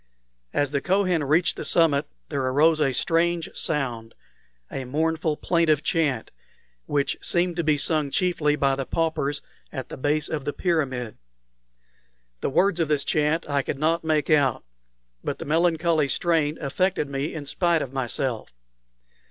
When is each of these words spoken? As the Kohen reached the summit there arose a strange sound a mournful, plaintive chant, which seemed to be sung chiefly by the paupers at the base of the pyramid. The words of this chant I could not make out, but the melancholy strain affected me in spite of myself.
As 0.51 0.71
the 0.71 0.81
Kohen 0.81 1.23
reached 1.23 1.57
the 1.57 1.63
summit 1.63 2.07
there 2.29 2.41
arose 2.41 2.81
a 2.81 2.91
strange 2.91 3.55
sound 3.55 4.15
a 4.71 4.83
mournful, 4.83 5.37
plaintive 5.37 5.83
chant, 5.83 6.31
which 6.87 7.19
seemed 7.21 7.55
to 7.57 7.63
be 7.63 7.77
sung 7.77 8.09
chiefly 8.09 8.55
by 8.55 8.75
the 8.75 8.87
paupers 8.87 9.43
at 9.71 9.89
the 9.89 9.97
base 9.97 10.27
of 10.27 10.43
the 10.43 10.53
pyramid. 10.53 11.17
The 12.39 12.49
words 12.49 12.79
of 12.79 12.87
this 12.87 13.03
chant 13.05 13.47
I 13.47 13.61
could 13.61 13.77
not 13.77 14.03
make 14.03 14.31
out, 14.31 14.63
but 15.23 15.37
the 15.37 15.45
melancholy 15.45 16.07
strain 16.07 16.57
affected 16.59 17.07
me 17.07 17.35
in 17.35 17.45
spite 17.45 17.83
of 17.83 17.93
myself. 17.93 18.49